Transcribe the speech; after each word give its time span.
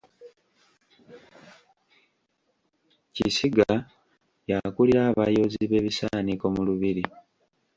Kisiga 3.13 3.69
y'akulira 4.49 5.01
abayoozi 5.11 5.61
b’ebisaaniiko 5.69 6.45
mu 6.55 6.61
Lubiri. 6.67 7.03